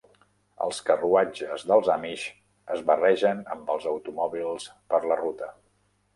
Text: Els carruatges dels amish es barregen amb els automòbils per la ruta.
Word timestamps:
Els 0.67 0.77
carruatges 0.85 1.65
dels 1.71 1.89
amish 1.97 2.23
es 2.77 2.81
barregen 2.89 3.45
amb 3.59 3.71
els 3.75 3.87
automòbils 3.93 4.69
per 4.95 5.05
la 5.15 5.21
ruta. 5.23 5.55